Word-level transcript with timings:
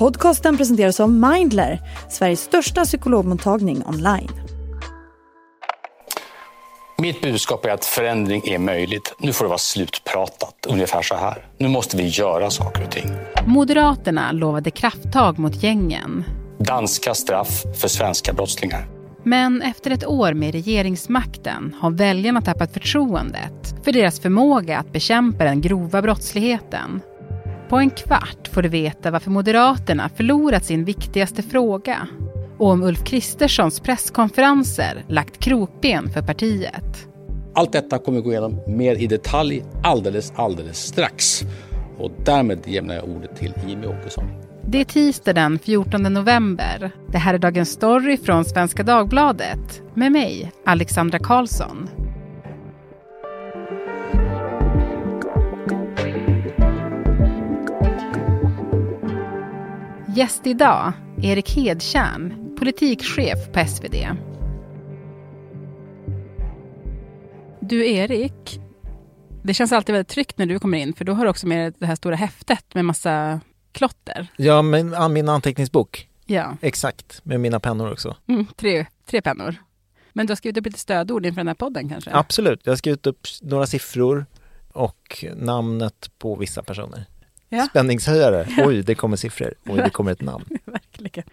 Podcasten 0.00 0.56
presenteras 0.56 1.00
av 1.00 1.10
Mindler, 1.10 1.80
Sveriges 2.08 2.40
största 2.40 2.84
psykologmottagning 2.84 3.82
online. 3.86 4.30
Mitt 6.98 7.20
budskap 7.20 7.64
är 7.64 7.70
att 7.70 7.84
förändring 7.84 8.42
är 8.44 8.58
möjligt. 8.58 9.14
Nu 9.18 9.32
får 9.32 9.44
det 9.44 9.48
vara 9.48 9.58
slutpratat. 9.58 10.66
Ungefär 10.68 11.02
så 11.02 11.14
här. 11.14 11.46
Nu 11.58 11.68
måste 11.68 11.96
vi 11.96 12.06
göra 12.08 12.50
saker 12.50 12.84
och 12.84 12.90
ting. 12.90 13.10
Moderaterna 13.46 14.32
lovade 14.32 14.70
krafttag 14.70 15.38
mot 15.38 15.62
gängen. 15.62 16.24
Danska 16.58 17.14
straff 17.14 17.62
för 17.80 17.88
svenska 17.88 18.32
brottslingar. 18.32 18.88
Men 19.24 19.62
efter 19.62 19.90
ett 19.90 20.06
år 20.06 20.32
med 20.32 20.52
regeringsmakten 20.52 21.76
har 21.80 21.90
väljarna 21.90 22.40
tappat 22.40 22.72
förtroendet 22.72 23.74
för 23.84 23.92
deras 23.92 24.20
förmåga 24.20 24.78
att 24.78 24.92
bekämpa 24.92 25.44
den 25.44 25.60
grova 25.60 26.02
brottsligheten. 26.02 27.00
På 27.70 27.78
en 27.78 27.90
kvart 27.90 28.48
får 28.52 28.62
du 28.62 28.68
veta 28.68 29.10
varför 29.10 29.30
Moderaterna 29.30 30.08
förlorat 30.08 30.64
sin 30.64 30.84
viktigaste 30.84 31.42
fråga 31.42 32.08
och 32.58 32.68
om 32.68 32.82
Ulf 32.82 33.04
Kristerssons 33.04 33.80
presskonferenser 33.80 35.04
lagt 35.08 35.38
krokben 35.38 36.10
för 36.10 36.22
partiet. 36.22 37.08
Allt 37.54 37.72
detta 37.72 37.98
kommer 37.98 38.18
vi 38.18 38.24
gå 38.24 38.30
igenom 38.30 38.60
mer 38.66 38.94
i 38.94 39.06
detalj 39.06 39.64
alldeles, 39.82 40.32
alldeles 40.36 40.78
strax. 40.78 41.42
Och 41.98 42.10
därmed 42.24 42.58
lämnar 42.66 42.94
jag 42.94 43.04
ordet 43.04 43.36
till 43.36 43.52
Jimmy 43.66 43.86
Åkesson. 43.86 44.24
Det 44.66 44.80
är 44.80 44.84
tisdag 44.84 45.32
den 45.32 45.58
14 45.58 46.02
november. 46.02 46.90
Det 47.12 47.18
här 47.18 47.34
är 47.34 47.38
Dagens 47.38 47.70
Story 47.70 48.16
från 48.16 48.44
Svenska 48.44 48.82
Dagbladet 48.82 49.82
med 49.94 50.12
mig, 50.12 50.52
Alexandra 50.66 51.18
Karlsson. 51.18 51.88
Gäst 60.20 60.46
idag, 60.46 60.92
Erik 61.22 61.50
Hedtjärn, 61.50 62.54
politikchef 62.58 63.52
på 63.52 63.66
SvD. 63.66 63.94
Du 67.60 67.90
Erik, 67.90 68.60
det 69.42 69.54
känns 69.54 69.72
alltid 69.72 69.92
väldigt 69.92 70.08
tryggt 70.08 70.38
när 70.38 70.46
du 70.46 70.58
kommer 70.58 70.78
in 70.78 70.92
för 70.92 71.04
då 71.04 71.12
har 71.12 71.24
du 71.24 71.30
också 71.30 71.46
med 71.46 71.74
det 71.78 71.86
här 71.86 71.94
stora 71.94 72.16
häftet 72.16 72.74
med 72.74 72.84
massa 72.84 73.40
klotter. 73.72 74.26
Ja, 74.36 74.62
men 74.62 75.12
min 75.12 75.28
anteckningsbok. 75.28 76.08
Ja. 76.26 76.56
Exakt, 76.60 77.24
med 77.24 77.40
mina 77.40 77.60
pennor 77.60 77.92
också. 77.92 78.16
Mm, 78.26 78.46
tre, 78.56 78.86
tre 79.06 79.22
pennor. 79.22 79.54
Men 80.12 80.26
du 80.26 80.30
har 80.30 80.36
skrivit 80.36 80.58
upp 80.58 80.66
lite 80.66 80.78
stödord 80.78 81.26
inför 81.26 81.40
den 81.40 81.48
här 81.48 81.54
podden 81.54 81.88
kanske? 81.88 82.10
Absolut, 82.14 82.60
jag 82.64 82.72
har 82.72 82.76
skrivit 82.76 83.06
upp 83.06 83.26
några 83.42 83.66
siffror 83.66 84.26
och 84.72 85.24
namnet 85.36 86.10
på 86.18 86.36
vissa 86.36 86.62
personer. 86.62 87.06
Ja. 87.52 87.66
Spänningshöjare, 87.66 88.46
oj 88.66 88.82
det 88.82 88.94
kommer 88.94 89.16
siffror, 89.16 89.54
oj 89.66 89.80
det 89.84 89.90
kommer 89.90 90.12
ett 90.12 90.20
namn. 90.20 90.44
Verkligen. 90.64 91.28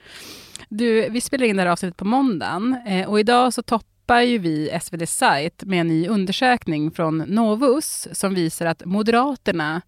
Du, 0.69 1.09
vi 1.09 1.21
spelar 1.21 1.45
in 1.45 1.55
det 1.55 1.61
här 1.63 1.69
avsnittet 1.69 1.97
på 1.97 2.05
måndagen 2.05 2.77
eh, 2.87 3.09
och 3.09 3.19
idag 3.19 3.53
så 3.53 3.61
toppar 3.61 4.21
ju 4.21 4.37
vi 4.37 4.79
SvD 4.81 5.09
sajt 5.09 5.63
med 5.63 5.81
en 5.81 5.87
ny 5.87 6.07
undersökning 6.07 6.91
från 6.91 7.17
Novus 7.17 8.07
som 8.11 8.33
visar 8.33 8.65
att 8.65 8.85
Moderaterna 8.85 9.81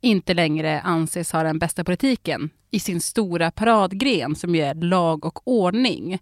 inte 0.00 0.34
längre 0.34 0.80
anses 0.80 1.32
ha 1.32 1.42
den 1.42 1.58
bästa 1.58 1.84
politiken 1.84 2.50
i 2.70 2.80
sin 2.80 3.00
stora 3.00 3.50
paradgren 3.50 4.36
som 4.36 4.54
ju 4.54 4.62
är 4.62 4.74
lag 4.74 5.24
och 5.24 5.48
ordning. 5.48 6.18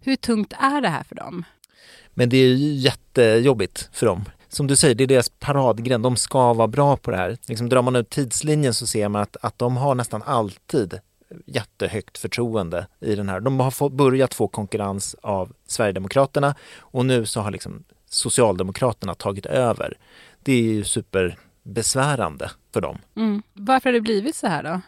Hur 0.00 0.16
tungt 0.16 0.52
är 0.58 0.80
det 0.80 0.88
här 0.88 1.02
för 1.02 1.14
dem? 1.14 1.44
Men 2.14 2.28
det 2.28 2.36
är 2.36 2.46
ju 2.46 2.74
jättejobbigt 2.74 3.88
för 3.92 4.06
dem. 4.06 4.24
Som 4.48 4.66
du 4.66 4.76
säger, 4.76 4.94
det 4.94 5.04
är 5.04 5.08
deras 5.08 5.28
paradgren. 5.28 6.02
De 6.02 6.16
ska 6.16 6.52
vara 6.52 6.68
bra 6.68 6.96
på 6.96 7.10
det 7.10 7.16
här. 7.16 7.36
Liksom 7.48 7.68
drar 7.68 7.82
man 7.82 7.96
ut 7.96 8.10
tidslinjen 8.10 8.74
så 8.74 8.86
ser 8.86 9.08
man 9.08 9.22
att, 9.22 9.36
att 9.40 9.58
de 9.58 9.76
har 9.76 9.94
nästan 9.94 10.22
alltid 10.22 11.00
jättehögt 11.46 12.18
förtroende 12.18 12.86
i 13.00 13.14
den 13.14 13.28
här. 13.28 13.40
De 13.40 13.60
har 13.60 13.70
fått, 13.70 13.92
börjat 13.92 14.34
få 14.34 14.48
konkurrens 14.48 15.16
av 15.22 15.52
Sverigedemokraterna 15.66 16.54
och 16.78 17.06
nu 17.06 17.26
så 17.26 17.40
har 17.40 17.50
liksom 17.50 17.84
Socialdemokraterna 18.10 19.14
tagit 19.14 19.46
över. 19.46 19.98
Det 20.42 20.52
är 20.52 20.62
ju 20.62 20.84
superbesvärande 20.84 22.50
för 22.72 22.80
dem. 22.80 22.98
Mm. 23.16 23.42
Varför 23.52 23.88
har 23.88 23.94
det 23.94 24.00
blivit 24.00 24.36
så 24.36 24.46
här 24.46 24.62
då? 24.62 24.80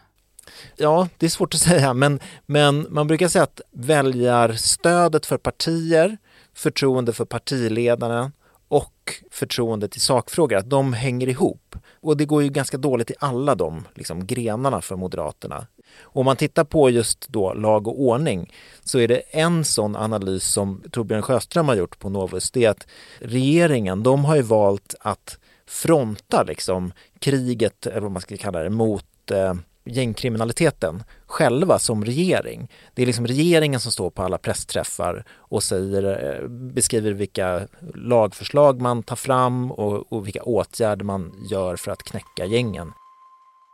Ja, 0.76 1.08
det 1.18 1.26
är 1.26 1.30
svårt 1.30 1.54
att 1.54 1.60
säga, 1.60 1.94
men, 1.94 2.20
men 2.46 2.86
man 2.90 3.06
brukar 3.06 3.28
säga 3.28 3.42
att 3.42 3.60
väljarstödet 3.70 5.26
för 5.26 5.38
partier, 5.38 6.18
förtroende 6.54 7.12
för 7.12 7.24
partiledarna 7.24 8.32
och 8.68 9.14
förtroendet 9.30 9.96
i 9.96 10.00
sakfrågor, 10.00 10.56
att 10.56 10.70
de 10.70 10.92
hänger 10.92 11.28
ihop. 11.28 11.76
Och 12.00 12.16
det 12.16 12.24
går 12.24 12.42
ju 12.42 12.48
ganska 12.48 12.76
dåligt 12.76 13.10
i 13.10 13.14
alla 13.18 13.54
de 13.54 13.86
liksom, 13.94 14.26
grenarna 14.26 14.80
för 14.80 14.96
Moderaterna. 14.96 15.66
Om 16.02 16.24
man 16.24 16.36
tittar 16.36 16.64
på 16.64 16.90
just 16.90 17.28
då 17.28 17.54
lag 17.54 17.88
och 17.88 18.00
ordning 18.00 18.52
så 18.84 18.98
är 18.98 19.08
det 19.08 19.16
en 19.16 19.64
sån 19.64 19.96
analys 19.96 20.44
som 20.44 20.82
Torbjörn 20.90 21.22
Sjöström 21.22 21.68
har 21.68 21.74
gjort 21.74 21.98
på 21.98 22.08
Novus, 22.08 22.50
det 22.50 22.64
är 22.64 22.70
att 22.70 22.86
regeringen, 23.18 24.02
de 24.02 24.24
har 24.24 24.36
ju 24.36 24.42
valt 24.42 24.94
att 25.00 25.38
fronta 25.66 26.42
liksom 26.42 26.92
kriget, 27.18 27.86
eller 27.86 28.00
vad 28.00 28.10
man 28.10 28.22
ska 28.22 28.36
kalla 28.36 28.62
det, 28.62 28.70
mot 28.70 29.30
eh, 29.30 29.54
gängkriminaliteten 29.88 31.02
själva 31.26 31.78
som 31.78 32.04
regering. 32.04 32.68
Det 32.94 33.02
är 33.02 33.06
liksom 33.06 33.26
regeringen 33.26 33.80
som 33.80 33.92
står 33.92 34.10
på 34.10 34.22
alla 34.22 34.38
pressträffar 34.38 35.24
och 35.30 35.62
säger, 35.62 36.34
eh, 36.42 36.48
beskriver 36.48 37.12
vilka 37.12 37.68
lagförslag 37.94 38.80
man 38.80 39.02
tar 39.02 39.16
fram 39.16 39.72
och, 39.72 40.12
och 40.12 40.26
vilka 40.26 40.42
åtgärder 40.42 41.04
man 41.04 41.46
gör 41.50 41.76
för 41.76 41.90
att 41.90 42.02
knäcka 42.02 42.44
gängen. 42.44 42.92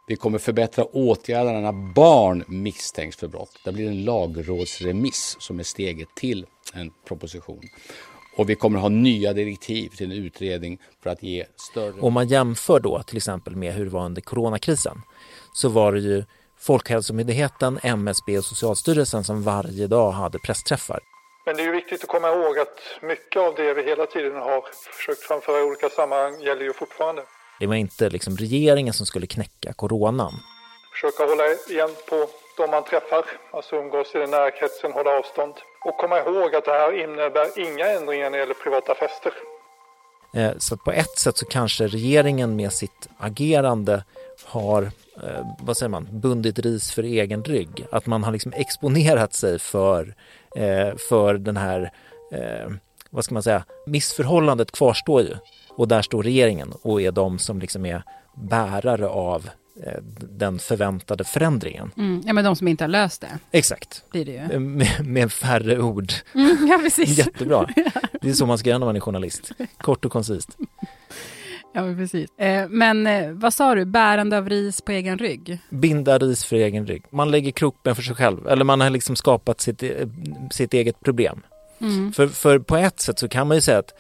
Vi 0.07 0.17
kommer 0.17 0.39
förbättra 0.39 0.85
åtgärderna 0.85 1.61
när 1.61 1.95
barn 1.95 2.45
misstänks 2.47 3.17
för 3.17 3.29
brott. 3.29 3.59
Det 3.65 3.73
blir 3.73 3.89
en 3.89 4.05
lagrådsremiss 4.05 5.37
som 5.41 5.59
är 5.59 5.63
steget 5.63 6.09
till 6.17 6.47
en 6.75 6.91
proposition. 7.09 7.63
Och 8.37 8.51
vi 8.51 8.55
kommer 8.55 8.79
ha 8.79 8.89
nya 8.89 9.33
direktiv 9.33 9.89
till 9.89 10.13
en 10.13 10.19
utredning 10.25 10.79
för 11.03 11.11
att 11.11 11.23
ge 11.23 11.45
större... 11.57 12.01
Om 12.01 12.13
man 12.13 12.29
jämför 12.29 12.81
då 12.81 13.03
till 13.03 13.17
exempel 13.17 13.57
med 13.57 13.75
hur 13.75 13.85
det 13.85 13.91
var 13.91 14.05
under 14.05 14.23
coronakrisen 14.23 14.99
så 15.55 15.69
var 15.69 15.93
det 15.93 16.01
ju 16.01 16.25
Folkhälsomyndigheten, 16.59 17.79
MSB 17.83 18.39
och 18.39 18.45
Socialstyrelsen 18.45 19.25
som 19.25 19.43
varje 19.43 19.87
dag 19.87 20.11
hade 20.11 20.39
pressträffar. 20.39 21.01
Men 21.47 21.57
det 21.57 21.63
är 21.63 21.67
ju 21.67 21.73
viktigt 21.73 22.03
att 22.03 22.09
komma 22.09 22.29
ihåg 22.29 22.59
att 22.59 22.79
mycket 23.03 23.43
av 23.43 23.55
det 23.55 23.75
vi 23.75 23.83
hela 23.83 24.07
tiden 24.07 24.37
har 24.37 24.65
försökt 24.99 25.21
framföra 25.21 25.59
i 25.61 25.63
olika 25.63 25.89
sammanhang 25.89 26.41
gäller 26.41 26.63
ju 26.63 26.73
fortfarande. 26.73 27.23
Det 27.61 27.67
var 27.67 27.75
inte 27.75 28.11
liksom 28.11 28.37
regeringen 28.37 28.95
som 28.95 29.07
skulle 29.07 29.27
knäcka 29.27 29.73
coronan. 29.73 30.33
Försöka 30.95 31.25
hålla 31.27 31.45
igen 31.71 31.91
på 32.11 32.29
de 32.57 32.71
man 32.71 32.85
träffar, 32.85 33.25
alltså 33.53 33.77
umgås 33.77 34.15
i 34.15 34.19
den 34.19 34.31
nära 34.31 34.51
kretsen, 34.51 34.93
hålla 34.93 35.11
avstånd. 35.19 35.55
Och 35.85 35.97
komma 35.97 36.19
ihåg 36.19 36.55
att 36.55 36.65
det 36.65 36.71
här 36.71 36.93
innebär 37.03 37.59
inga 37.59 37.87
ändringar 37.87 38.31
när 38.31 38.39
det 38.39 38.39
gäller 38.39 38.55
privata 38.55 38.95
fester. 38.95 39.33
Eh, 40.35 40.53
så 40.59 40.77
på 40.77 40.93
ett 40.93 41.19
sätt 41.19 41.37
så 41.37 41.47
kanske 41.47 41.87
regeringen 41.87 42.57
med 42.57 42.73
sitt 42.73 43.09
agerande 43.19 44.05
har, 44.45 44.83
eh, 45.23 45.57
vad 45.61 45.77
säger 45.77 45.91
man, 45.91 46.09
bundit 46.11 46.59
ris 46.59 46.91
för 46.93 47.03
egen 47.03 47.45
rygg. 47.45 47.87
Att 47.93 48.07
man 48.07 48.25
har 48.25 48.33
liksom 48.33 48.53
exponerat 48.53 49.35
sig 49.35 49.59
för, 49.59 50.15
eh, 50.57 50.97
för 51.09 51.35
den 51.35 51.57
här, 51.57 51.93
vad 53.11 53.25
ska 53.25 53.35
man 53.35 53.43
säga, 53.43 53.65
missförhållandet 53.87 54.73
kvarstår 54.73 55.23
ju. 55.23 55.35
Och 55.71 55.89
där 55.89 56.03
står 56.03 56.23
regeringen 56.23 56.73
och 56.83 57.03
är 57.03 57.13
de 57.13 57.39
som 57.39 57.59
liksom 57.59 57.87
är 57.87 58.03
bärare 58.35 59.09
av 59.09 59.49
Eh, 59.83 60.03
den 60.21 60.59
förväntade 60.59 61.25
förändringen. 61.25 61.91
Mm, 61.97 62.23
ja, 62.27 62.33
men 62.33 62.45
de 62.45 62.57
som 62.57 62.69
inte 62.69 62.85
har 62.85 62.89
löst 62.89 63.21
det. 63.21 63.39
Exakt. 63.51 64.05
Blir 64.11 64.25
det 64.25 64.33
ju. 64.33 64.39
Eh, 64.39 64.61
med, 64.61 65.07
med 65.07 65.33
färre 65.33 65.81
ord. 65.81 66.13
Mm, 66.35 66.67
ja, 66.71 66.79
precis. 66.79 67.09
Jättebra. 67.19 67.69
Det 68.21 68.31
är 68.31 68.33
så 68.33 68.47
man 68.47 68.59
ska 68.59 68.69
göra 68.69 68.79
när 68.79 68.87
man 68.87 68.97
är 68.97 69.01
journalist. 69.01 69.53
Kort 69.79 70.05
och 70.05 70.13
koncist. 70.13 70.57
Ja, 71.75 71.95
precis. 71.97 72.31
Eh, 72.39 72.69
men 72.69 73.09
vad 73.39 73.55
sa 73.55 73.75
du, 73.75 73.85
bärande 73.85 74.39
av 74.39 74.49
ris 74.49 74.81
på 74.81 74.93
egen 74.93 75.19
rygg? 75.19 75.59
Binda 75.71 76.19
ris 76.19 76.45
för 76.45 76.57
egen 76.57 76.87
rygg. 76.87 77.05
Man 77.11 77.31
lägger 77.31 77.51
krokben 77.51 77.95
för 77.95 78.03
sig 78.03 78.15
själv, 78.15 78.49
eller 78.49 78.65
man 78.65 78.81
har 78.81 78.91
liksom 78.91 79.17
skapat 79.17 79.61
sitt, 79.61 79.83
sitt 80.51 80.75
eget 80.75 81.01
problem. 81.01 81.41
Mm. 81.81 82.13
För, 82.13 82.27
för 82.27 82.59
på 82.59 82.77
ett 82.77 83.01
sätt 83.01 83.19
så 83.19 83.29
kan 83.29 83.49
man 83.49 83.57
ju 83.57 83.61
säga 83.61 83.79
att 83.79 83.95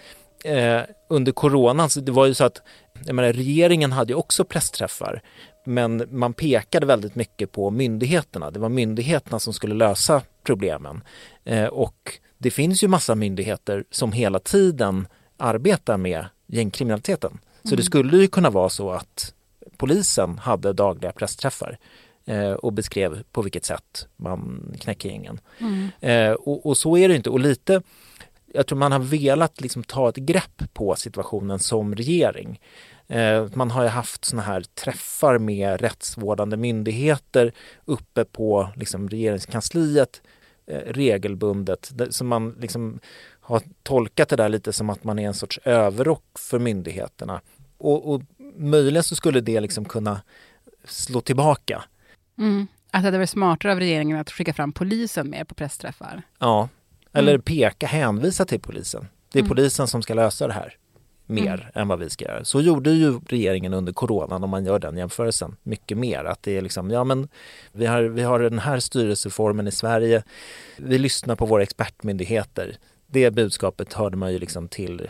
eh, 0.44 0.80
under 1.08 1.32
coronan, 1.32 1.90
så 1.90 2.00
det 2.00 2.12
var 2.12 2.26
ju 2.26 2.34
så 2.34 2.44
att 2.44 2.62
menar, 3.06 3.32
regeringen 3.32 3.92
hade 3.92 4.12
ju 4.12 4.16
också 4.16 4.44
pressträffar 4.44 5.22
men 5.64 6.02
man 6.10 6.32
pekade 6.32 6.86
väldigt 6.86 7.14
mycket 7.14 7.52
på 7.52 7.70
myndigheterna. 7.70 8.50
Det 8.50 8.58
var 8.58 8.68
myndigheterna 8.68 9.38
som 9.38 9.52
skulle 9.52 9.74
lösa 9.74 10.22
problemen. 10.42 11.02
Eh, 11.44 11.66
och 11.66 12.18
det 12.38 12.50
finns 12.50 12.84
ju 12.84 12.88
massa 12.88 13.14
myndigheter 13.14 13.84
som 13.90 14.12
hela 14.12 14.38
tiden 14.38 15.08
arbetar 15.36 15.96
med 15.96 16.26
gängkriminaliteten. 16.46 17.38
Så 17.64 17.70
det 17.70 17.74
mm. 17.74 17.84
skulle 17.84 18.16
ju 18.16 18.26
kunna 18.26 18.50
vara 18.50 18.68
så 18.68 18.90
att 18.90 19.34
polisen 19.76 20.38
hade 20.38 20.72
dagliga 20.72 21.12
pressträffar 21.12 21.78
eh, 22.24 22.52
och 22.52 22.72
beskrev 22.72 23.22
på 23.32 23.42
vilket 23.42 23.64
sätt 23.64 24.06
man 24.16 24.72
knäcker 24.80 25.08
gängen. 25.08 25.40
Mm. 25.58 25.88
Eh, 26.00 26.32
och, 26.32 26.66
och, 26.66 26.76
så 26.76 26.96
är 26.96 27.08
det 27.08 27.16
inte. 27.16 27.30
Och 27.30 27.40
lite 27.40 27.82
jag 28.54 28.66
tror 28.66 28.78
man 28.78 28.92
har 28.92 28.98
velat 28.98 29.60
liksom 29.60 29.84
ta 29.84 30.08
ett 30.08 30.16
grepp 30.16 30.62
på 30.72 30.94
situationen 30.94 31.58
som 31.58 31.94
regering. 31.94 32.60
Eh, 33.08 33.46
man 33.54 33.70
har 33.70 33.82
ju 33.82 33.88
haft 33.88 34.24
såna 34.24 34.42
här 34.42 34.60
träffar 34.60 35.38
med 35.38 35.80
rättsvårdande 35.80 36.56
myndigheter 36.56 37.52
uppe 37.84 38.24
på 38.24 38.68
liksom 38.76 39.08
regeringskansliet 39.08 40.22
regelbundet. 40.66 41.92
Så 42.10 42.24
man 42.24 42.56
liksom 42.60 43.00
har 43.40 43.62
tolkat 43.82 44.28
det 44.28 44.36
där 44.36 44.48
lite 44.48 44.72
som 44.72 44.90
att 44.90 45.04
man 45.04 45.18
är 45.18 45.26
en 45.26 45.34
sorts 45.34 45.58
överrock 45.64 46.38
för 46.38 46.58
myndigheterna. 46.58 47.40
Och, 47.78 48.14
och 48.14 48.22
möjligen 48.56 49.02
så 49.02 49.16
skulle 49.16 49.40
det 49.40 49.60
liksom 49.60 49.84
kunna 49.84 50.20
slå 50.84 51.20
tillbaka. 51.20 51.84
Mm. 52.38 52.66
Att 52.90 53.02
det 53.02 53.06
hade 53.06 53.18
varit 53.18 53.30
smartare 53.30 53.72
av 53.72 53.78
regeringen 53.78 54.18
att 54.18 54.30
skicka 54.30 54.52
fram 54.52 54.72
polisen 54.72 55.30
mer 55.30 55.44
på 55.44 55.54
pressträffar. 55.54 56.22
Ja, 56.38 56.68
eller 57.12 57.32
mm. 57.32 57.42
peka, 57.42 57.86
hänvisa 57.86 58.44
till 58.44 58.60
polisen. 58.60 59.08
Det 59.32 59.38
är 59.38 59.42
mm. 59.42 59.48
polisen 59.48 59.86
som 59.86 60.02
ska 60.02 60.14
lösa 60.14 60.46
det 60.46 60.52
här 60.52 60.76
mer 61.26 61.54
mm. 61.54 61.66
än 61.74 61.88
vad 61.88 61.98
vi 61.98 62.10
ska 62.10 62.24
göra. 62.24 62.44
Så 62.44 62.60
gjorde 62.60 62.90
ju 62.90 63.20
regeringen 63.26 63.74
under 63.74 63.92
coronan 63.92 64.44
om 64.44 64.50
man 64.50 64.64
gör 64.64 64.78
den 64.78 64.96
jämförelsen. 64.96 65.56
Mycket 65.62 65.98
mer. 65.98 66.24
Att 66.24 66.42
det 66.42 66.56
är 66.56 66.62
liksom, 66.62 66.90
ja 66.90 67.04
men 67.04 67.28
vi 67.72 67.86
har, 67.86 68.02
vi 68.02 68.22
har 68.22 68.40
den 68.40 68.58
här 68.58 68.80
styrelseformen 68.80 69.66
i 69.66 69.72
Sverige. 69.72 70.22
Vi 70.76 70.98
lyssnar 70.98 71.36
på 71.36 71.46
våra 71.46 71.62
expertmyndigheter. 71.62 72.76
Det 73.06 73.30
budskapet 73.30 73.92
hörde 73.92 74.16
man 74.16 74.32
ju 74.32 74.38
liksom 74.38 74.68
till 74.68 75.08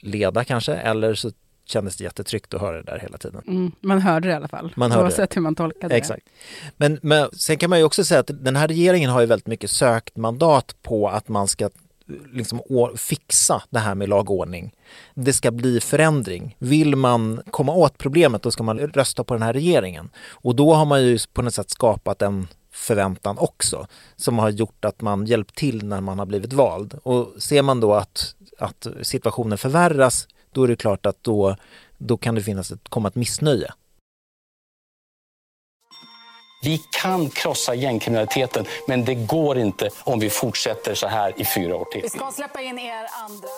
leda 0.00 0.44
kanske 0.44 0.74
eller 0.74 1.14
så 1.14 1.30
kändes 1.64 1.96
det 1.96 2.04
jättetryggt 2.04 2.54
att 2.54 2.60
höra 2.60 2.76
det 2.76 2.82
där 2.82 2.98
hela 2.98 3.18
tiden. 3.18 3.42
Mm, 3.46 3.72
man 3.80 4.00
hörde 4.00 4.28
det 4.28 4.32
i 4.32 4.36
alla 4.36 4.48
fall, 4.48 4.72
man 4.76 4.90
hörde 4.90 5.04
oavsett 5.04 5.30
det. 5.30 5.34
hur 5.34 5.42
man 5.42 5.54
tolkade 5.54 5.94
det. 5.94 5.98
Exakt. 5.98 6.28
Men, 6.76 6.98
men 7.02 7.30
sen 7.32 7.58
kan 7.58 7.70
man 7.70 7.78
ju 7.78 7.84
också 7.84 8.04
säga 8.04 8.20
att 8.20 8.30
den 8.44 8.56
här 8.56 8.68
regeringen 8.68 9.10
har 9.10 9.20
ju 9.20 9.26
väldigt 9.26 9.46
mycket 9.46 9.70
sökt 9.70 10.16
mandat 10.16 10.76
på 10.82 11.08
att 11.08 11.28
man 11.28 11.48
ska 11.48 11.70
liksom 12.32 12.60
fixa 12.96 13.62
det 13.70 13.78
här 13.78 13.94
med 13.94 14.08
lagordning. 14.08 14.72
Det 15.14 15.32
ska 15.32 15.50
bli 15.50 15.80
förändring. 15.80 16.56
Vill 16.58 16.96
man 16.96 17.42
komma 17.50 17.72
åt 17.72 17.98
problemet 17.98 18.42
då 18.42 18.50
ska 18.50 18.62
man 18.62 18.78
rösta 18.78 19.24
på 19.24 19.34
den 19.34 19.42
här 19.42 19.52
regeringen. 19.52 20.10
Och 20.30 20.56
då 20.56 20.74
har 20.74 20.84
man 20.84 21.02
ju 21.02 21.18
på 21.32 21.42
något 21.42 21.54
sätt 21.54 21.70
skapat 21.70 22.22
en 22.22 22.48
förväntan 22.72 23.38
också 23.38 23.86
som 24.16 24.38
har 24.38 24.50
gjort 24.50 24.84
att 24.84 25.00
man 25.00 25.26
hjälpt 25.26 25.54
till 25.54 25.84
när 25.84 26.00
man 26.00 26.18
har 26.18 26.26
blivit 26.26 26.52
vald. 26.52 26.98
Och 27.02 27.42
ser 27.42 27.62
man 27.62 27.80
då 27.80 27.94
att, 27.94 28.34
att 28.58 28.86
situationen 29.02 29.58
förvärras 29.58 30.28
då 30.52 30.64
är 30.64 30.68
det 30.68 30.76
klart 30.76 31.06
att 31.06 31.24
då, 31.24 31.56
då 31.98 32.16
kan 32.16 32.34
det 32.34 32.42
finnas 32.42 32.70
ett, 32.70 32.88
komma 32.88 33.08
ett 33.08 33.14
missnöje. 33.14 33.72
Vi 36.68 36.78
kan 36.90 37.30
krossa 37.30 37.74
gängkriminaliteten, 37.74 38.64
men 38.88 39.04
det 39.04 39.14
går 39.14 39.58
inte 39.58 39.90
om 40.04 40.18
vi 40.18 40.30
fortsätter 40.30 40.94
så 40.94 41.06
här 41.06 41.32
i 41.36 41.44
fyra 41.44 41.76
år 41.76 41.84
till. 41.84 42.02
Vi 42.02 42.08
ska 42.08 42.30
släppa 42.30 42.60
in 42.60 42.78
er 42.78 43.06
andra. 43.24 43.48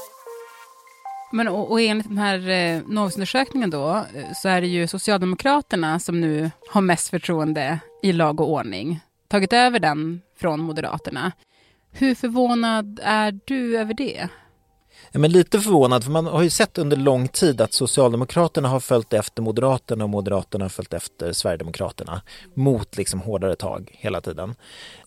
Men 1.32 1.48
och, 1.48 1.70
och 1.70 1.80
enligt 1.80 2.08
den 2.08 2.18
här 2.18 2.48
eh, 2.48 2.82
Novusundersökningen 2.86 3.70
då, 3.70 4.04
eh, 4.14 4.32
så 4.34 4.48
är 4.48 4.60
det 4.60 4.66
ju 4.66 4.86
Socialdemokraterna 4.86 6.00
som 6.00 6.20
nu 6.20 6.50
har 6.70 6.80
mest 6.80 7.08
förtroende 7.08 7.78
i 8.02 8.12
lag 8.12 8.40
och 8.40 8.50
ordning. 8.50 9.00
Tagit 9.28 9.52
över 9.52 9.78
den 9.78 10.22
från 10.40 10.60
Moderaterna. 10.60 11.32
Hur 11.92 12.14
förvånad 12.14 13.00
är 13.02 13.40
du 13.44 13.78
över 13.78 13.94
det? 13.94 14.28
Men 15.12 15.32
lite 15.32 15.60
förvånad, 15.60 16.04
för 16.04 16.10
man 16.10 16.26
har 16.26 16.42
ju 16.42 16.50
sett 16.50 16.78
under 16.78 16.96
lång 16.96 17.28
tid 17.28 17.60
att 17.60 17.72
Socialdemokraterna 17.72 18.68
har 18.68 18.80
följt 18.80 19.12
efter 19.12 19.42
Moderaterna 19.42 20.04
och 20.04 20.10
Moderaterna 20.10 20.64
har 20.64 20.68
följt 20.68 20.94
efter 20.94 21.32
Sverigedemokraterna 21.32 22.22
mot 22.54 22.96
liksom 22.96 23.20
hårdare 23.20 23.56
tag 23.56 23.90
hela 23.92 24.20
tiden. 24.20 24.54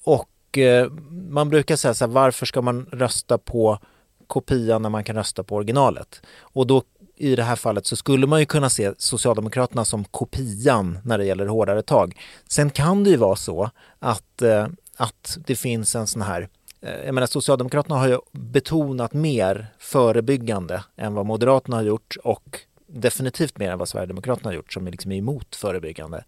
Och 0.04 0.58
eh, 0.58 0.92
man 1.30 1.50
brukar 1.50 1.76
säga 1.76 1.94
så 1.94 2.06
här, 2.06 2.12
varför 2.12 2.46
ska 2.46 2.62
man 2.62 2.86
rösta 2.92 3.38
på 3.38 3.80
kopian 4.28 4.82
när 4.82 4.90
man 4.90 5.04
kan 5.04 5.16
rösta 5.16 5.44
på 5.44 5.56
originalet? 5.56 6.22
Och 6.40 6.68
då 6.68 6.84
i 7.18 7.36
det 7.36 7.44
här 7.44 7.56
fallet 7.56 7.86
så 7.86 7.96
skulle 7.96 8.28
man 8.28 8.40
ju 8.40 8.46
kunna 8.46 8.70
se 8.70 8.92
Socialdemokraterna 8.98 9.86
som 9.86 10.04
kopian 10.04 11.00
när 11.04 11.18
det 11.18 11.26
gäller 11.26 11.48
hårdare 11.48 11.82
tag. 11.82 12.20
Sen 12.48 12.70
kan 12.70 13.04
det 13.04 13.10
ju 13.10 13.18
vara 13.18 13.36
så 13.36 13.70
att, 14.00 14.42
eh, 14.42 14.68
att 14.98 15.38
det 15.46 15.56
finns 15.56 15.96
en 15.96 16.08
sån 16.08 16.22
här 16.22 16.50
Eh, 16.84 17.06
jag 17.06 17.16
menar, 17.16 17.28
Socialdemokraterna 17.28 17.96
har 17.96 18.08
ju 18.08 18.20
betonat 18.32 19.14
mer 19.14 19.68
förebyggande 19.80 20.84
än 20.96 21.14
vad 21.14 21.26
Moderaterna 21.26 21.78
har 21.78 21.84
gjort 21.84 22.16
och 22.24 22.60
definitivt 22.88 23.58
mer 23.58 23.72
än 23.72 23.80
vad 23.80 23.90
Sverigedemokraterna 23.90 24.50
har 24.50 24.56
gjort 24.56 24.74
som 24.74 24.88
är 24.88 24.92
liksom 24.92 25.12
emot 25.12 25.56
förebyggande. 25.56 26.24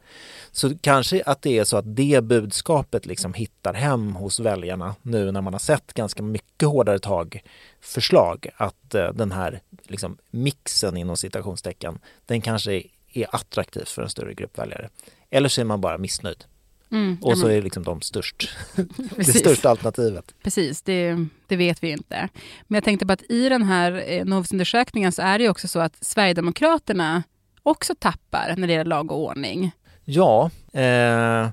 Så 0.52 0.78
kanske 0.82 1.24
att 1.24 1.42
det 1.42 1.58
är 1.58 1.64
så 1.64 1.78
att 1.78 1.96
det 1.96 2.24
budskapet 2.24 3.06
liksom 3.06 3.34
hittar 3.34 3.74
hem 3.74 4.16
hos 4.16 4.40
väljarna 4.40 4.96
nu 5.02 5.32
när 5.32 5.42
man 5.42 5.54
har 5.54 5.60
sett 5.60 5.94
ganska 5.94 6.24
mycket 6.24 6.70
hårdare 6.70 7.00
tag 7.00 7.42
förslag 7.82 8.50
att 8.58 8.96
eh, 8.96 9.14
den 9.14 9.32
här 9.32 9.62
liksom 9.84 10.18
mixen 10.32 10.98
inom 10.98 11.18
citationstecken 11.18 12.00
den 12.26 12.42
kanske 12.42 12.84
är 13.14 13.36
attraktiv 13.36 13.86
för 13.86 14.02
en 14.02 14.10
större 14.10 14.34
grupp 14.34 14.58
väljare. 14.58 14.90
Eller 15.30 15.50
så 15.50 15.62
är 15.62 15.66
man 15.66 15.82
bara 15.82 15.98
missnöjd. 15.98 16.46
Mm, 16.92 17.18
och 17.22 17.38
så 17.38 17.48
är 17.48 17.62
liksom 17.62 17.84
de 17.84 18.02
störst. 18.02 18.50
det 19.16 19.24
största 19.24 19.70
alternativet. 19.70 20.34
Precis, 20.44 20.82
det, 20.82 21.26
det, 21.48 21.56
vet 21.56 21.84
vi 21.84 21.90
inte. 21.90 22.30
Men 22.68 22.76
jag 22.76 22.84
tänkte 22.84 23.06
på 23.06 23.14
att 23.14 23.32
i 23.32 23.50
den 23.50 23.64
här 23.64 24.04
eh, 24.08 24.26
Novusundersökningen 24.26 25.12
så 25.12 25.22
är 25.22 25.40
det 25.40 25.50
också 25.50 25.68
så 25.68 25.80
att 25.80 26.04
Sverigedemokraterna 26.06 27.24
också 27.64 27.96
tappar 28.00 28.54
när 28.58 28.68
det 28.68 28.74
gäller 28.74 28.90
lag 28.90 29.12
och 29.12 29.20
ordning. 29.20 29.72
Ja, 30.06 30.52
eh, 30.74 31.50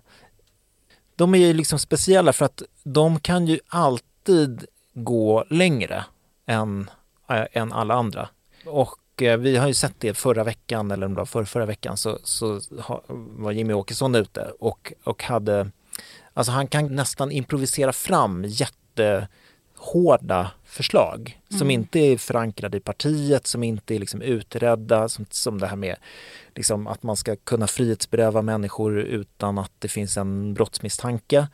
de 1.17 1.35
är 1.35 1.39
ju 1.39 1.53
liksom 1.53 1.79
speciella 1.79 2.33
för 2.33 2.45
att 2.45 2.63
de 2.83 3.21
kan 3.21 3.47
ju 3.47 3.59
alltid 3.69 4.65
gå 4.95 5.45
längre 5.51 6.05
än, 6.47 6.91
äh, 7.31 7.45
än 7.53 7.73
alla 7.73 7.95
andra. 7.95 8.29
Och 8.67 8.97
Eh, 9.27 9.37
vi 9.37 9.57
har 9.57 9.69
ju 9.69 9.75
sett 9.75 9.95
det 9.99 10.15
förra 10.15 10.45
veckan, 10.45 10.91
eller 10.91 11.07
om 11.07 11.15
det 11.15 11.19
var 11.19 11.27
för, 11.27 11.45
förra 11.45 11.67
veckan, 11.67 11.97
så, 11.97 12.19
så 12.25 12.61
var 13.09 13.53
Jimmy 13.53 13.73
Åkesson 13.73 14.15
ute 14.15 14.53
och, 14.59 14.93
och 15.05 15.23
hade, 15.23 15.71
alltså 16.35 16.53
han 16.53 16.67
kan 16.67 16.87
nästan 16.87 17.33
improvisera 17.33 17.93
fram 17.93 18.45
jätte 18.49 19.29
jättehårda 19.83 20.51
förslag 20.65 21.41
mm. 21.51 21.59
som 21.59 21.71
inte 21.71 21.99
är 21.99 22.17
förankrade 22.17 22.77
i 22.77 22.81
partiet, 22.81 23.47
som 23.47 23.63
inte 23.63 23.95
är 23.95 23.99
liksom 23.99 24.23
utredda, 24.23 25.09
som, 25.09 25.27
som 25.31 25.59
det 25.59 25.67
här 25.67 25.77
med 25.77 25.97
liksom 26.55 26.87
att 26.87 27.03
man 27.03 27.17
ska 27.17 27.37
kunna 27.37 27.67
frihetsberöva 27.67 28.43
människor 28.43 28.99
utan 28.99 29.59
att 29.59 29.73
det 29.79 29.89
finns 29.89 30.17
en 30.17 30.55
brottsmisstanke 30.55 31.49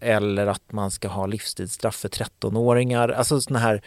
eller 0.00 0.46
att 0.46 0.72
man 0.72 0.90
ska 0.90 1.08
ha 1.08 1.26
livstidsstraff 1.26 1.96
för 1.96 2.08
13-åringar. 2.08 3.08
Alltså 3.08 3.40
sådana 3.40 3.58
här, 3.58 3.82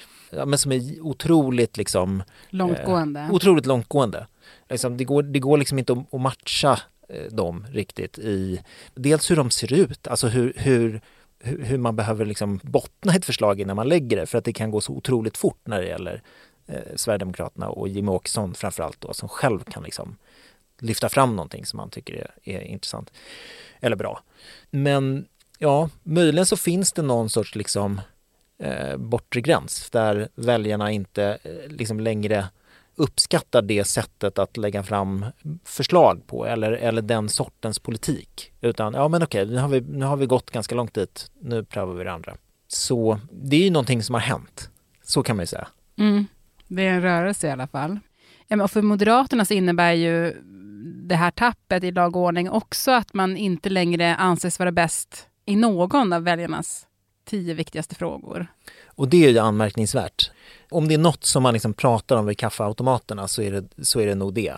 men 0.46 0.58
som 0.58 0.72
är 0.72 1.02
otroligt 1.02 1.78
liksom 1.78 2.24
långtgående. 2.50 3.20
Eh, 3.20 3.34
otroligt 3.34 3.66
långtgående. 3.66 4.28
Liksom, 4.70 4.98
det, 4.98 5.04
går, 5.04 5.24
det 5.24 5.40
går 5.40 5.58
liksom 5.58 5.80
inte 5.80 5.94
att, 5.94 6.14
att 6.14 6.22
matcha 6.22 6.80
eh, 7.10 7.32
dem 7.32 7.66
riktigt 7.72 8.20
i 8.20 8.62
dels 8.96 9.32
hur 9.32 9.36
de 9.36 9.52
ser 9.52 9.74
ut, 9.74 10.08
alltså 10.08 10.28
hur, 10.28 10.54
hur 10.58 11.02
hur 11.40 11.78
man 11.78 11.96
behöver 11.96 12.26
liksom 12.26 12.60
bottna 12.64 13.16
ett 13.16 13.26
förslag 13.26 13.60
innan 13.60 13.76
man 13.76 13.88
lägger 13.88 14.18
det 14.18 14.26
för 14.26 14.38
att 14.38 14.46
det 14.46 14.54
kan 14.54 14.72
gå 14.72 14.82
så 14.82 14.94
otroligt 14.94 15.38
fort 15.38 15.60
när 15.64 15.82
det 15.82 15.88
gäller 15.88 16.22
eh, 16.68 16.96
Sverigedemokraterna 16.96 17.70
och 17.70 17.88
Jimmie 17.88 18.12
Åkesson 18.12 18.54
framförallt 18.54 19.02
då 19.02 19.14
som 19.14 19.30
själv 19.30 19.60
kan 19.60 19.84
liksom 19.84 20.16
lyfta 20.80 21.10
fram 21.10 21.36
någonting 21.36 21.66
som 21.66 21.78
man 21.78 21.90
tycker 21.90 22.14
är, 22.14 22.32
är 22.44 22.62
intressant 22.62 23.12
eller 23.80 23.96
bra. 23.96 24.24
Men 24.70 25.26
ja, 25.58 25.90
möjligen 26.04 26.46
så 26.46 26.58
finns 26.58 26.92
det 26.92 27.02
någon 27.02 27.30
sorts 27.30 27.56
liksom 27.56 28.02
eh, 28.58 28.98
bortre 28.98 29.42
gräns 29.42 29.90
där 29.90 30.30
väljarna 30.36 30.92
inte 30.92 31.38
eh, 31.44 31.72
liksom 31.72 32.00
längre 32.00 32.48
uppskattar 33.00 33.62
det 33.62 33.84
sättet 33.84 34.40
att 34.40 34.58
lägga 34.58 34.84
fram 34.84 35.26
förslag 35.64 36.28
på 36.28 36.46
eller, 36.46 36.72
eller 36.72 37.02
den 37.02 37.30
sortens 37.30 37.80
politik. 37.80 38.52
Utan 38.62 38.94
ja 38.94 39.08
men 39.08 39.24
okej, 39.24 39.46
nu 39.46 39.58
har, 39.58 39.68
vi, 39.68 39.82
nu 39.82 40.06
har 40.06 40.18
vi 40.18 40.26
gått 40.26 40.52
ganska 40.52 40.76
långt 40.76 40.94
dit, 40.94 41.32
nu 41.42 41.64
prövar 41.64 41.94
vi 41.94 42.04
det 42.04 42.12
andra. 42.12 42.36
Så 42.68 43.20
det 43.32 43.56
är 43.56 43.64
ju 43.64 43.70
någonting 43.70 44.04
som 44.04 44.14
har 44.14 44.22
hänt. 44.22 44.70
Så 45.04 45.24
kan 45.24 45.36
man 45.36 45.44
ju 45.44 45.48
säga. 45.48 45.68
Mm. 45.98 46.26
Det 46.68 46.88
är 46.88 46.94
en 46.94 47.02
rörelse 47.02 47.48
i 47.48 47.52
alla 47.52 47.68
fall. 47.68 48.00
Ja, 48.48 48.64
och 48.64 48.72
för 48.72 48.82
Moderaterna 48.82 49.46
så 49.46 49.54
innebär 49.54 49.92
ju 49.92 50.42
det 51.08 51.16
här 51.16 51.32
tappet 51.32 51.84
i 51.84 51.92
lagordning 51.92 52.50
också 52.50 52.92
att 52.92 53.14
man 53.14 53.38
inte 53.38 53.70
längre 53.70 54.16
anses 54.16 54.60
vara 54.60 54.72
bäst 54.72 55.28
i 55.46 55.56
någon 55.56 56.14
av 56.14 56.24
väljarnas 56.24 56.88
tio 57.30 57.54
viktigaste 57.54 57.96
frågor. 57.96 58.48
Och 58.86 59.08
det 59.08 59.26
är 59.26 59.30
ju 59.30 59.40
anmärkningsvärt. 59.40 60.32
Om 60.70 60.88
det 60.88 60.94
är 60.94 60.98
något 60.98 61.26
som 61.26 61.44
man 61.44 61.54
liksom 61.54 61.74
pratar 61.74 62.16
om 62.16 62.26
vid 62.26 62.38
kaffeautomaterna 62.38 63.28
så 63.28 63.42
är 63.42 63.52
det, 63.52 63.86
så 63.86 64.00
är 64.00 64.06
det 64.06 64.16
nog 64.16 64.34
det. 64.34 64.56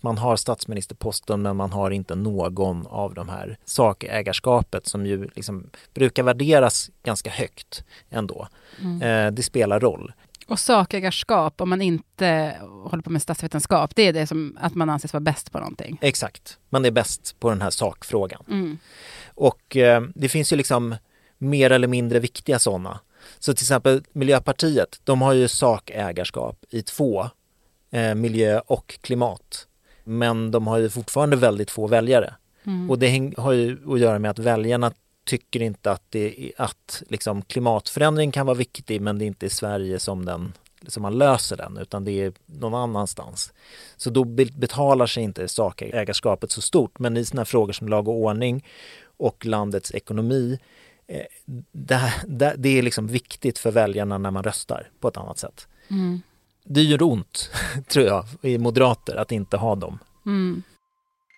Man 0.00 0.18
har 0.18 0.36
statsministerposten 0.36 1.42
men 1.42 1.56
man 1.56 1.72
har 1.72 1.90
inte 1.90 2.14
någon 2.14 2.86
av 2.86 3.14
de 3.14 3.28
här 3.28 3.58
sakägarskapet 3.64 4.86
som 4.86 5.06
ju 5.06 5.28
liksom 5.34 5.70
brukar 5.94 6.22
värderas 6.22 6.90
ganska 7.02 7.30
högt 7.30 7.84
ändå. 8.10 8.48
Mm. 8.82 9.02
Eh, 9.02 9.32
det 9.32 9.42
spelar 9.42 9.80
roll. 9.80 10.12
Och 10.48 10.58
sakägarskap, 10.58 11.60
om 11.60 11.68
man 11.70 11.82
inte 11.82 12.56
håller 12.84 13.02
på 13.02 13.10
med 13.10 13.22
statsvetenskap, 13.22 13.96
det 13.96 14.02
är 14.02 14.12
det 14.12 14.26
som 14.26 14.58
att 14.60 14.74
man 14.74 14.90
anses 14.90 15.12
vara 15.12 15.20
bäst 15.20 15.52
på 15.52 15.58
någonting. 15.58 15.98
Exakt, 16.00 16.58
man 16.68 16.84
är 16.84 16.90
bäst 16.90 17.36
på 17.40 17.50
den 17.50 17.62
här 17.62 17.70
sakfrågan. 17.70 18.44
Mm. 18.48 18.78
Och 19.34 19.76
eh, 19.76 20.02
det 20.14 20.28
finns 20.28 20.52
ju 20.52 20.56
liksom 20.56 20.94
mer 21.38 21.70
eller 21.70 21.88
mindre 21.88 22.18
viktiga 22.18 22.58
sådana. 22.58 23.00
Så 23.38 23.54
till 23.54 23.64
exempel 23.64 24.02
Miljöpartiet, 24.12 25.00
de 25.04 25.22
har 25.22 25.32
ju 25.32 25.48
sakägarskap 25.48 26.64
i 26.70 26.82
två, 26.82 27.26
eh, 27.90 28.14
miljö 28.14 28.60
och 28.66 28.98
klimat. 29.00 29.66
Men 30.04 30.50
de 30.50 30.66
har 30.66 30.78
ju 30.78 30.90
fortfarande 30.90 31.36
väldigt 31.36 31.70
få 31.70 31.86
väljare. 31.86 32.34
Mm. 32.66 32.90
Och 32.90 32.98
det 32.98 33.32
har 33.36 33.52
ju 33.52 33.78
att 33.94 34.00
göra 34.00 34.18
med 34.18 34.30
att 34.30 34.38
väljarna 34.38 34.92
tycker 35.28 35.62
inte 35.62 35.90
att, 35.90 36.02
det, 36.08 36.52
att 36.56 37.02
liksom 37.08 37.42
klimatförändring 37.42 38.32
kan 38.32 38.46
vara 38.46 38.56
viktig 38.56 39.00
men 39.00 39.18
det 39.18 39.24
är 39.24 39.26
inte 39.26 39.46
i 39.46 39.50
Sverige 39.50 39.98
som, 39.98 40.24
den, 40.24 40.52
som 40.86 41.02
man 41.02 41.18
löser 41.18 41.56
den 41.56 41.76
utan 41.76 42.04
det 42.04 42.12
är 42.12 42.32
någon 42.46 42.74
annanstans. 42.74 43.52
Så 43.96 44.10
då 44.10 44.24
be- 44.24 44.52
betalar 44.56 45.06
sig 45.06 45.22
inte 45.22 45.48
sakägarskapet 45.48 46.50
så 46.50 46.60
stort 46.60 46.98
men 46.98 47.16
i 47.16 47.24
sådana 47.24 47.44
frågor 47.44 47.72
som 47.72 47.88
lag 47.88 48.08
och 48.08 48.14
ordning 48.14 48.64
och 49.16 49.46
landets 49.46 49.94
ekonomi 49.94 50.58
det, 51.72 52.14
det, 52.26 52.54
det 52.58 52.78
är 52.78 52.82
liksom 52.82 53.06
viktigt 53.06 53.58
för 53.58 53.70
väljarna 53.70 54.18
när 54.18 54.30
man 54.30 54.42
röstar 54.42 54.90
på 55.00 55.08
ett 55.08 55.16
annat 55.16 55.38
sätt. 55.38 55.68
Mm. 55.90 56.22
Det 56.64 56.82
gör 56.82 57.02
ont, 57.02 57.50
tror 57.88 58.06
jag, 58.06 58.24
i 58.42 58.58
moderater 58.58 59.16
att 59.16 59.32
inte 59.32 59.56
ha 59.56 59.74
dem. 59.74 59.98
Mm. 60.26 60.62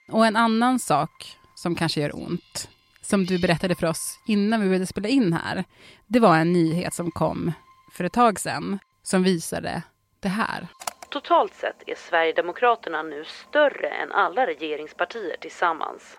Och 0.09 0.27
en 0.27 0.37
annan 0.37 0.79
sak 0.79 1.37
som 1.55 1.75
kanske 1.75 2.01
gör 2.01 2.17
ont, 2.17 2.69
som 3.03 3.27
du 3.27 3.39
berättade 3.39 3.75
för 3.75 3.87
oss 3.87 4.19
innan 4.27 4.61
vi 4.61 4.67
började 4.67 4.87
spela 4.87 5.09
in 5.09 5.33
här, 5.33 5.65
det 6.07 6.21
var 6.21 6.37
en 6.37 6.53
nyhet 6.53 6.95
som 6.95 7.11
kom 7.11 7.53
för 7.93 8.05
ett 8.05 8.13
tag 8.13 8.41
sedan 8.41 8.79
som 9.03 9.23
visade 9.23 9.83
det 10.21 10.29
här. 10.29 10.67
Totalt 11.11 11.55
sett 11.55 11.83
är 11.87 11.95
Sverigedemokraterna 11.95 13.03
nu 13.03 13.25
större 13.25 13.89
än 13.89 14.13
alla 14.13 14.47
regeringspartier 14.47 15.37
tillsammans. 15.41 16.17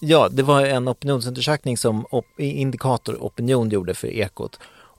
Ja, 0.00 0.28
det 0.28 0.42
var 0.42 0.66
en 0.66 0.88
opinionsundersökning 0.88 1.76
som 1.76 2.06
Indikator 2.38 3.16
Opinion 3.20 3.70
gjorde 3.70 3.94
för 3.94 4.08
Ekot. 4.08 4.58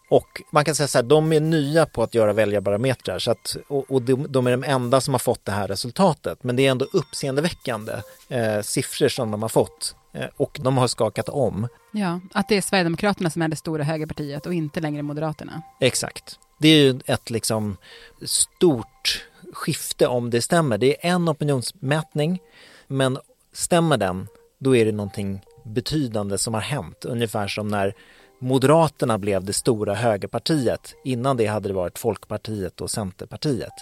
Och 0.09 0.41
man 0.51 0.65
kan 0.65 0.75
säga 0.75 0.87
så 0.87 0.97
här, 0.97 1.03
de 1.03 1.33
är 1.33 1.39
nya 1.39 1.85
på 1.85 2.03
att 2.03 2.15
göra 2.15 2.33
väljarbarometrar 2.33 3.19
så 3.19 3.31
att, 3.31 3.57
och, 3.67 3.91
och 3.91 4.01
de, 4.01 4.27
de 4.29 4.47
är 4.47 4.51
de 4.51 4.63
enda 4.63 5.01
som 5.01 5.13
har 5.13 5.19
fått 5.19 5.45
det 5.45 5.51
här 5.51 5.67
resultatet. 5.67 6.43
Men 6.43 6.55
det 6.55 6.67
är 6.67 6.71
ändå 6.71 6.85
uppseendeväckande 6.93 7.93
eh, 8.29 8.61
siffror 8.61 9.07
som 9.07 9.31
de 9.31 9.41
har 9.41 9.49
fått 9.49 9.95
eh, 10.13 10.25
och 10.37 10.57
de 10.61 10.77
har 10.77 10.87
skakat 10.87 11.29
om. 11.29 11.67
Ja, 11.91 12.19
att 12.33 12.49
det 12.49 12.57
är 12.57 12.61
Sverigedemokraterna 12.61 13.29
som 13.29 13.41
är 13.41 13.47
det 13.47 13.55
stora 13.55 13.83
högerpartiet 13.83 14.45
och 14.45 14.53
inte 14.53 14.79
längre 14.79 15.03
Moderaterna. 15.03 15.61
Exakt. 15.79 16.39
Det 16.59 16.67
är 16.67 16.83
ju 16.83 16.99
ett 17.05 17.29
liksom 17.29 17.77
stort 18.25 19.25
skifte 19.53 20.07
om 20.07 20.29
det 20.29 20.41
stämmer. 20.41 20.77
Det 20.77 21.05
är 21.05 21.11
en 21.11 21.29
opinionsmätning 21.29 22.39
men 22.87 23.17
stämmer 23.53 23.97
den 23.97 24.27
då 24.59 24.75
är 24.75 24.85
det 24.85 24.91
någonting 24.91 25.41
betydande 25.65 26.37
som 26.37 26.53
har 26.53 26.61
hänt. 26.61 27.05
Ungefär 27.05 27.47
som 27.47 27.67
när 27.67 27.93
Moderaterna 28.39 29.17
blev 29.17 29.43
det 29.43 29.53
stora 29.53 29.93
högerpartiet. 29.93 30.95
Innan 31.03 31.37
det 31.37 31.45
hade 31.45 31.69
det 31.69 31.73
varit 31.73 31.99
Folkpartiet 31.99 32.81
och 32.81 32.91
Centerpartiet. 32.91 33.73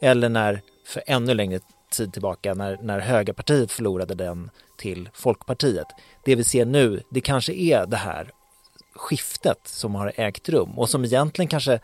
Eller 0.00 0.28
när, 0.28 0.60
för 0.86 1.02
ännu 1.06 1.34
längre 1.34 1.60
tid 1.92 2.12
tillbaka, 2.12 2.54
när, 2.54 2.78
när 2.82 3.00
högerpartiet 3.00 3.72
förlorade 3.72 4.14
den 4.14 4.50
till 4.78 5.08
Folkpartiet. 5.14 5.86
Det 6.24 6.36
vi 6.36 6.44
ser 6.44 6.64
nu, 6.64 7.02
det 7.10 7.20
kanske 7.20 7.52
är 7.52 7.86
det 7.86 7.96
här 7.96 8.30
skiftet 8.94 9.58
som 9.64 9.94
har 9.94 10.12
ägt 10.16 10.48
rum 10.48 10.78
och 10.78 10.90
som 10.90 11.04
egentligen 11.04 11.48
kanske 11.48 11.80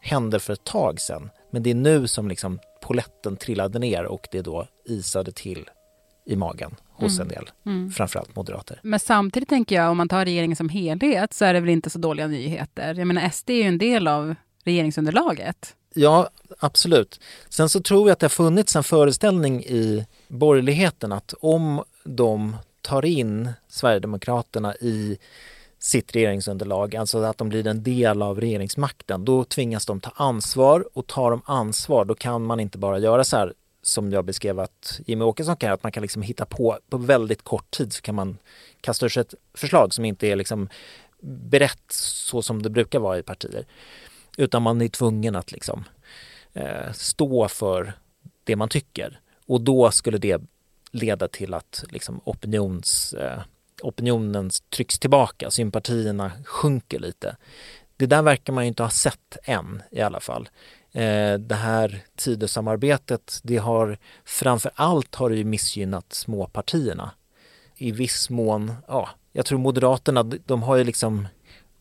hände 0.00 0.40
för 0.40 0.52
ett 0.52 0.64
tag 0.64 1.00
sedan. 1.00 1.30
Men 1.50 1.62
det 1.62 1.70
är 1.70 1.74
nu 1.74 2.06
som 2.06 2.28
liksom 2.28 2.58
poletten 2.82 3.36
trillade 3.36 3.78
ner 3.78 4.04
och 4.04 4.28
det 4.30 4.42
då 4.42 4.66
isade 4.84 5.32
till 5.32 5.70
i 6.24 6.36
magen 6.36 6.74
hos 6.92 7.20
en 7.20 7.28
del, 7.28 7.50
Mm. 7.66 7.90
framförallt 7.90 8.36
moderater. 8.36 8.80
Men 8.82 9.00
samtidigt 9.00 9.48
tänker 9.48 9.74
jag, 9.76 9.90
om 9.90 9.96
man 9.96 10.08
tar 10.08 10.24
regeringen 10.24 10.56
som 10.56 10.68
helhet, 10.68 11.34
så 11.34 11.44
är 11.44 11.54
det 11.54 11.60
väl 11.60 11.70
inte 11.70 11.90
så 11.90 11.98
dåliga 11.98 12.26
nyheter. 12.26 12.94
Jag 12.94 13.06
menar, 13.06 13.28
SD 13.30 13.50
är 13.50 13.54
ju 13.54 13.62
en 13.68 13.78
del 13.78 14.08
av 14.08 14.34
regeringsunderlaget. 14.64 15.76
Ja, 15.94 16.28
absolut. 16.58 17.20
Sen 17.48 17.68
så 17.68 17.80
tror 17.80 18.08
jag 18.08 18.12
att 18.12 18.18
det 18.18 18.24
har 18.24 18.30
funnits 18.30 18.76
en 18.76 18.84
föreställning 18.84 19.64
i 19.64 20.06
borgerligheten 20.28 21.12
att 21.12 21.34
om 21.40 21.82
de 22.04 22.56
tar 22.80 23.04
in 23.04 23.48
Sverigedemokraterna 23.68 24.74
i 24.74 25.18
sitt 25.78 26.14
regeringsunderlag, 26.16 26.96
alltså 26.96 27.22
att 27.22 27.38
de 27.38 27.48
blir 27.48 27.66
en 27.66 27.82
del 27.82 28.22
av 28.22 28.40
regeringsmakten, 28.40 29.24
då 29.24 29.44
tvingas 29.44 29.86
de 29.86 30.00
ta 30.00 30.12
ansvar 30.16 30.84
och 30.98 31.06
tar 31.06 31.30
de 31.30 31.42
ansvar 31.44 32.04
då 32.04 32.14
kan 32.14 32.42
man 32.44 32.60
inte 32.60 32.78
bara 32.78 32.98
göra 32.98 33.24
så 33.24 33.36
här 33.36 33.52
som 33.86 34.12
jag 34.12 34.24
beskrev 34.24 34.60
att 34.60 35.00
Jimmy 35.06 35.24
Åkesson 35.24 35.56
kan 35.56 35.66
göra, 35.66 35.74
att 35.74 35.82
man 35.82 35.92
kan 35.92 36.02
liksom 36.02 36.22
hitta 36.22 36.46
på, 36.46 36.78
på 36.88 36.96
väldigt 36.96 37.42
kort 37.42 37.70
tid 37.70 37.92
så 37.92 38.02
kan 38.02 38.14
man 38.14 38.38
kasta 38.80 39.06
ur 39.06 39.10
sig 39.10 39.20
ett 39.20 39.34
förslag 39.54 39.94
som 39.94 40.04
inte 40.04 40.26
är 40.26 40.36
liksom 40.36 40.68
berett 41.20 41.84
så 41.88 42.42
som 42.42 42.62
det 42.62 42.70
brukar 42.70 42.98
vara 42.98 43.18
i 43.18 43.22
partier. 43.22 43.66
Utan 44.36 44.62
man 44.62 44.82
är 44.82 44.88
tvungen 44.88 45.36
att 45.36 45.52
liksom 45.52 45.84
eh, 46.52 46.92
stå 46.92 47.48
för 47.48 47.92
det 48.44 48.56
man 48.56 48.68
tycker. 48.68 49.20
Och 49.46 49.60
då 49.60 49.90
skulle 49.90 50.18
det 50.18 50.42
leda 50.90 51.28
till 51.28 51.54
att 51.54 51.84
liksom 51.90 52.20
opinions, 52.24 53.14
eh, 53.14 53.40
opinionen 53.82 54.50
trycks 54.76 54.98
tillbaka, 54.98 55.50
sympatierna 55.50 56.32
sjunker 56.44 56.98
lite. 56.98 57.36
Det 57.96 58.06
där 58.06 58.22
verkar 58.22 58.52
man 58.52 58.64
ju 58.64 58.68
inte 58.68 58.82
ha 58.82 58.90
sett 58.90 59.36
än 59.42 59.82
i 59.90 60.00
alla 60.00 60.20
fall. 60.20 60.48
Eh, 60.94 61.38
det 61.38 61.54
här 61.54 62.04
Tidösamarbetet, 62.16 63.40
det 63.42 63.56
har 63.56 63.98
framför 64.24 64.70
allt 64.74 65.14
har 65.14 65.30
det 65.30 65.36
ju 65.36 65.44
missgynnat 65.44 66.12
småpartierna. 66.12 67.10
I 67.76 67.92
viss 67.92 68.30
mån, 68.30 68.74
ja, 68.88 69.08
jag 69.32 69.46
tror 69.46 69.58
Moderaterna, 69.58 70.22
de 70.22 70.62
har 70.62 70.76
ju 70.76 70.84
liksom 70.84 71.28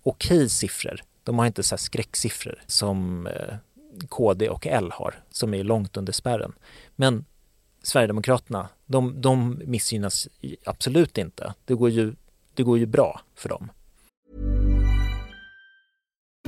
okej 0.04 0.50
siffror. 0.50 1.02
De 1.24 1.40
har 1.40 1.46
inte 1.46 1.64
så 1.64 1.76
här 1.76 1.80
skräcksiffror 1.80 2.62
som 2.68 3.28
eh, 3.28 3.56
KD 4.10 4.50
och 4.50 4.68
L 4.68 4.92
har, 4.94 5.24
som 5.30 5.54
är 5.54 5.64
långt 5.64 5.98
under 5.98 6.14
spärren. 6.14 6.54
Men 6.96 7.26
Sverigedemokraterna, 7.84 8.70
de, 8.86 9.22
de 9.22 9.62
missgynnas 9.66 10.28
absolut 10.66 11.18
inte. 11.18 11.54
Det 11.66 11.74
går, 11.74 11.90
ju, 11.90 12.16
det 12.54 12.64
går 12.64 12.78
ju 12.78 12.86
bra 12.86 13.22
för 13.36 13.50
dem. 13.50 13.72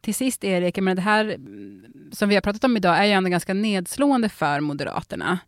Till 0.00 0.14
sist, 0.14 0.44
Erik, 0.44 0.78
jag 0.78 0.84
menar, 0.84 0.94
det 0.94 1.02
här 1.02 1.24
mm, 1.24 2.10
som 2.12 2.28
vi 2.28 2.34
har 2.34 2.42
pratat 2.42 2.64
om 2.64 2.76
idag 2.76 2.98
är 2.98 3.04
ju 3.04 3.12
ändå 3.12 3.30
ganska 3.30 3.54
nedslående 3.54 4.28
för 4.28 4.60
Moderaterna. 4.60 5.38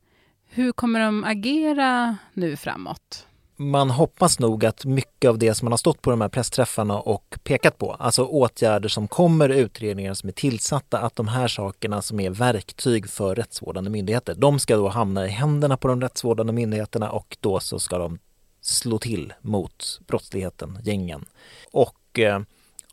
Hur 0.49 0.73
kommer 0.73 1.01
de 1.01 1.25
agera 1.25 2.17
nu 2.35 2.57
framåt? 2.57 3.27
Man 3.57 3.91
hoppas 3.91 4.39
nog 4.39 4.65
att 4.65 4.85
mycket 4.85 5.29
av 5.29 5.39
det 5.39 5.55
som 5.55 5.67
man 5.67 5.73
har 5.73 5.77
stått 5.77 6.03
på 6.03 6.11
de 6.11 6.21
här 6.21 6.29
pressträffarna 6.29 7.01
och 7.01 7.39
pekat 7.43 7.79
på, 7.79 7.93
alltså 7.93 8.25
åtgärder 8.25 8.89
som 8.89 9.09
kommer, 9.09 9.49
utredningar 9.49 10.15
som 10.15 10.29
är 10.29 10.33
tillsatta, 10.33 10.99
att 10.99 11.17
de 11.17 11.29
här 11.29 11.49
sakerna 11.49 12.03
som 12.03 12.21
är 12.21 12.31
verktyg 12.31 13.11
för 13.11 13.35
rättsvårdande 13.35 13.91
myndigheter, 13.91 14.35
de 14.35 14.59
ska 14.59 14.77
då 14.77 14.89
hamna 14.89 15.27
i 15.27 15.29
händerna 15.29 15.77
på 15.77 15.89
de 15.89 16.01
rättsvårdande 16.01 16.53
myndigheterna 16.53 17.11
och 17.11 17.37
då 17.41 17.61
så 17.61 17.79
ska 17.79 17.99
de 17.99 18.19
slå 18.61 18.99
till 18.99 19.33
mot 19.41 20.01
brottsligheten, 20.07 20.79
gängen. 20.83 21.25
Och 21.73 22.19
eh, 22.19 22.41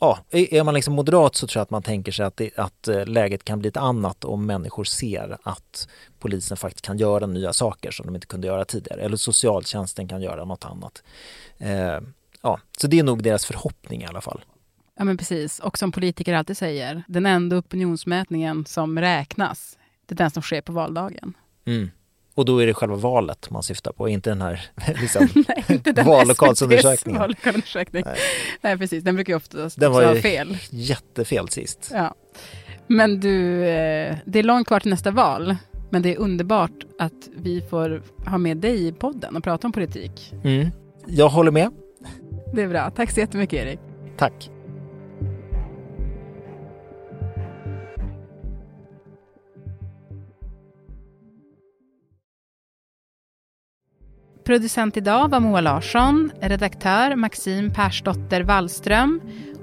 ja, 0.00 0.18
är 0.30 0.64
man 0.64 0.74
liksom 0.74 0.94
moderat 0.94 1.36
så 1.36 1.46
tror 1.46 1.60
jag 1.60 1.62
att 1.62 1.70
man 1.70 1.82
tänker 1.82 2.12
sig 2.12 2.26
att, 2.26 2.36
det, 2.36 2.58
att 2.58 2.88
eh, 2.88 3.06
läget 3.06 3.44
kan 3.44 3.58
bli 3.58 3.68
ett 3.68 3.76
annat 3.76 4.24
om 4.24 4.46
människor 4.46 4.84
ser 4.84 5.38
att 5.42 5.88
polisen 6.18 6.56
faktiskt 6.56 6.84
kan 6.84 6.98
göra 6.98 7.26
nya 7.26 7.52
saker 7.52 7.90
som 7.90 8.06
de 8.06 8.14
inte 8.14 8.26
kunde 8.26 8.46
göra 8.46 8.64
tidigare. 8.64 9.00
Eller 9.00 9.16
socialtjänsten 9.16 10.08
kan 10.08 10.22
göra 10.22 10.44
något 10.44 10.64
annat. 10.64 11.02
Eh, 11.58 12.00
ja, 12.42 12.60
så 12.80 12.86
det 12.86 12.98
är 12.98 13.02
nog 13.02 13.22
deras 13.22 13.46
förhoppning 13.46 14.02
i 14.02 14.06
alla 14.06 14.20
fall. 14.20 14.40
Ja, 14.98 15.04
men 15.04 15.16
precis. 15.16 15.58
Och 15.58 15.78
som 15.78 15.92
politiker 15.92 16.34
alltid 16.34 16.56
säger, 16.56 17.02
den 17.08 17.26
enda 17.26 17.56
opinionsmätningen 17.56 18.66
som 18.66 18.98
räknas, 18.98 19.78
det 20.06 20.14
är 20.14 20.16
den 20.16 20.30
som 20.30 20.42
sker 20.42 20.60
på 20.60 20.72
valdagen. 20.72 21.34
Mm. 21.64 21.90
Och 22.38 22.44
då 22.44 22.58
är 22.58 22.66
det 22.66 22.74
själva 22.74 22.96
valet 22.96 23.50
man 23.50 23.62
syftar 23.62 23.92
på, 23.92 24.08
inte 24.08 24.30
den 24.30 24.42
här 24.42 24.60
liksom, 25.00 25.28
Nej, 25.48 25.64
inte 25.68 25.92
den 25.92 26.06
vallokalsundersökningen. 26.06 27.20
Vallokalsundersökning. 27.20 28.02
Nej. 28.06 28.18
Nej. 28.60 28.78
precis. 28.78 29.04
Den 29.04 29.14
brukar 29.14 29.32
ju 29.32 29.36
oftast 29.36 29.80
Den 29.80 29.92
var 29.92 30.14
ju 30.14 30.20
fel. 30.20 30.56
jättefel 30.70 31.48
sist. 31.48 31.90
Ja. 31.94 32.14
Men 32.86 33.20
du, 33.20 33.64
eh, 33.64 34.16
det 34.24 34.38
är 34.38 34.42
långt 34.42 34.66
kvar 34.66 34.80
till 34.80 34.90
nästa 34.90 35.10
val. 35.10 35.56
Men 35.90 36.02
det 36.02 36.14
är 36.14 36.18
underbart 36.18 36.84
att 36.98 37.28
vi 37.36 37.60
får 37.60 38.02
ha 38.26 38.38
med 38.38 38.56
dig 38.56 38.86
i 38.86 38.92
podden 38.92 39.36
och 39.36 39.44
prata 39.44 39.66
om 39.66 39.72
politik. 39.72 40.34
Mm. 40.44 40.68
Jag 41.06 41.28
håller 41.28 41.50
med. 41.50 41.70
Det 42.54 42.62
är 42.62 42.68
bra. 42.68 42.90
Tack 42.90 43.10
så 43.10 43.20
jättemycket 43.20 43.66
Erik. 43.66 43.80
Tack. 44.18 44.50
Producent 54.48 54.96
idag 54.96 55.28
var 55.28 55.40
Moa 55.40 55.60
Larsson, 55.60 56.32
redaktör 56.40 57.16
Maxim 57.16 57.72
Persdotter 57.72 58.40
Wallström 58.40 59.20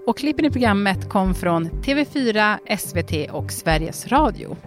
och 0.07 0.17
klippen 0.17 0.45
i 0.45 0.51
programmet 0.51 1.09
kom 1.09 1.35
från 1.35 1.69
TV4, 1.69 2.57
SVT 2.77 3.31
och 3.31 3.51
Sveriges 3.51 4.07
Radio. 4.07 4.57